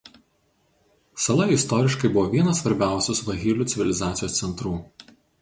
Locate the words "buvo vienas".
2.15-2.63